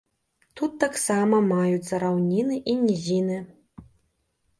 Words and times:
Тут 0.59 0.71
таксама 0.83 1.41
маюцца 1.49 1.99
раўніны 2.05 2.57
і 2.73 2.75
нізіны. 2.87 3.37